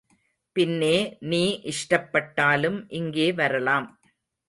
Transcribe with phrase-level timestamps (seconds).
[0.55, 0.95] பின்னே
[1.19, 1.43] நீ
[1.63, 3.87] இஷ்டப்பட்டாலும் இங்கே வரலாம்.